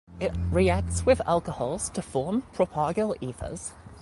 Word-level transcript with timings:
It 0.19 0.31
reacts 0.49 1.05
with 1.05 1.21
alcohols 1.27 1.87
to 1.89 2.01
form 2.01 2.41
propargyl 2.55 3.15
ethers. 3.21 3.73